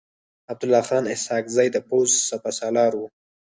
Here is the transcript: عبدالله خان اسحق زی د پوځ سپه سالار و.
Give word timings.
عبدالله 0.51 0.81
خان 0.87 1.03
اسحق 1.15 1.45
زی 1.55 1.67
د 1.75 1.77
پوځ 1.89 2.09
سپه 2.29 2.51
سالار 2.59 2.91
و. 2.95 3.01